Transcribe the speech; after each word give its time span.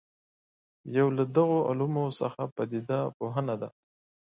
یو 0.97 1.07
له 1.17 1.23
دغو 1.35 1.59
علومو 1.69 2.05
څخه 2.19 2.41
پدیده 2.55 2.99
پوهنه 3.17 3.55
ده. 3.61 3.69